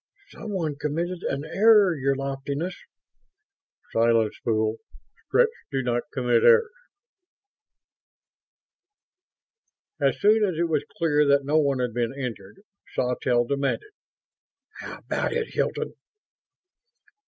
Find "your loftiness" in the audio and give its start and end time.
1.95-2.75